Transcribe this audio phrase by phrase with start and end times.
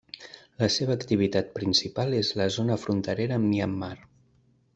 [0.61, 3.93] La seva activitat principal és la zona fronterera amb Myanmar.